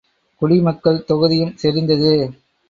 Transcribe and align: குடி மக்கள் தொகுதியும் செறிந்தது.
குடி 0.41 0.57
மக்கள் 0.59 1.03
தொகுதியும் 1.03 1.53
செறிந்தது. 1.55 2.13